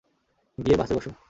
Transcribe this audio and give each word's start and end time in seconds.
গিয়ে 0.57 0.77
বাসে 0.77 0.93
বসো! 0.95 1.11